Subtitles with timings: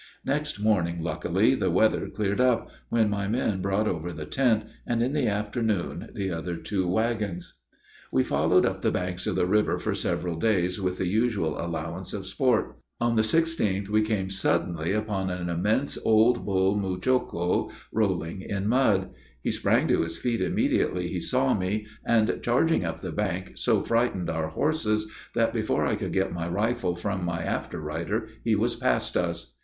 [0.25, 4.99] Next morning, luckily, the weather cleared up, when my men brought over the tent, and
[5.03, 7.59] in the afternoon the other two wagons.
[8.11, 12.15] We followed up the banks of the river for several days, with the usual allowance
[12.15, 12.79] of sport.
[12.99, 19.11] On the 16th we came suddenly upon an immense old bull muchocho rolling in mud.
[19.43, 23.83] He sprang to his feet immediately he saw me, and, charging up the bank, so
[23.83, 28.55] frightened our horses, that before I could get my rifle from my after rider he
[28.55, 29.53] was past us.